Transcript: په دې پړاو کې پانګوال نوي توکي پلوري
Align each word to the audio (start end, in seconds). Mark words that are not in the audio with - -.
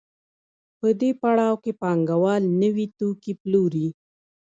په 0.79 0.87
دې 0.99 1.11
پړاو 1.21 1.55
کې 1.63 1.71
پانګوال 1.81 2.43
نوي 2.61 2.85
توکي 2.97 3.33
پلوري 3.41 3.87